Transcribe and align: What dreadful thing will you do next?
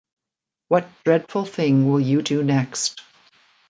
What 0.69 0.89
dreadful 1.03 1.45
thing 1.45 1.87
will 1.87 1.99
you 1.99 2.23
do 2.23 2.43
next? 2.43 3.03